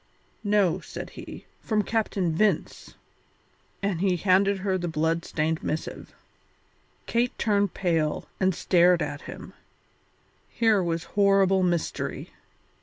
[0.43, 2.95] "No," said he, "from Captain Vince."
[3.83, 6.15] And he handed her the blood stained missive.
[7.05, 9.53] Kate turned pale and stared at him;
[10.49, 12.31] here was horrible mystery.